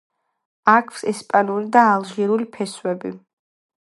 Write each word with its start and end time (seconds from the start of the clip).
აქვს 0.71 1.03
ესპანური 1.11 1.69
და 1.77 1.85
ალჟირული 1.91 2.49
ფესვები. 2.57 3.15